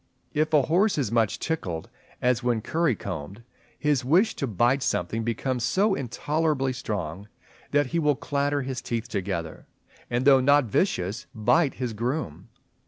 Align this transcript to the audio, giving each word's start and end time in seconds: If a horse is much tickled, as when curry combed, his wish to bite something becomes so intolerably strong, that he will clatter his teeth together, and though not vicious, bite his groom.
If 0.33 0.51
a 0.51 0.63
horse 0.63 0.97
is 0.97 1.11
much 1.11 1.37
tickled, 1.37 1.87
as 2.23 2.41
when 2.41 2.61
curry 2.61 2.95
combed, 2.95 3.43
his 3.77 4.03
wish 4.03 4.35
to 4.37 4.47
bite 4.47 4.81
something 4.81 5.23
becomes 5.23 5.63
so 5.63 5.93
intolerably 5.93 6.73
strong, 6.73 7.27
that 7.69 7.85
he 7.93 7.99
will 7.99 8.15
clatter 8.15 8.63
his 8.63 8.81
teeth 8.81 9.07
together, 9.07 9.67
and 10.09 10.25
though 10.25 10.41
not 10.41 10.65
vicious, 10.65 11.27
bite 11.35 11.75
his 11.75 11.93
groom. 11.93 12.47